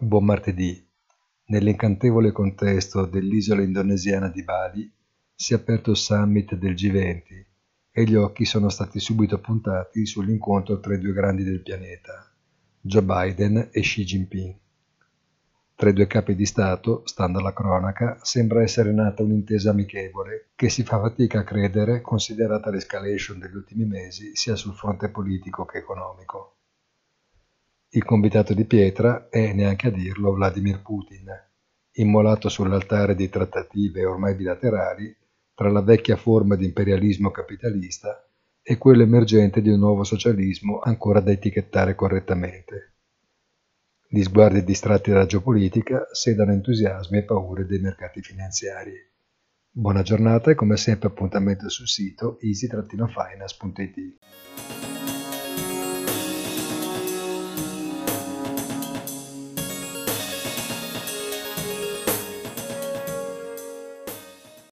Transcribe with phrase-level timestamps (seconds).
[0.00, 0.80] Buon martedì.
[1.46, 4.88] Nell'incantevole contesto dell'isola indonesiana di Bali
[5.34, 7.44] si è aperto il summit del G20
[7.90, 12.32] e gli occhi sono stati subito puntati sull'incontro tra i due grandi del pianeta,
[12.80, 14.54] Joe Biden e Xi Jinping.
[15.74, 20.68] Tra i due capi di Stato, stando alla cronaca, sembra essere nata un'intesa amichevole che
[20.68, 25.78] si fa fatica a credere considerata l'escalation degli ultimi mesi sia sul fronte politico che
[25.78, 26.57] economico.
[27.98, 31.26] Il convitato di pietra è, neanche a dirlo, Vladimir Putin,
[31.94, 35.12] immolato sull'altare di trattative ormai bilaterali
[35.52, 38.24] tra la vecchia forma di imperialismo capitalista
[38.62, 42.94] e quello emergente di un nuovo socialismo ancora da etichettare correttamente.
[44.06, 48.94] Gli sguardi distratti dalla geopolitica sedano entusiasmi e paure dei mercati finanziari.
[49.68, 54.47] Buona giornata e come sempre appuntamento sul sito easy-finance.it.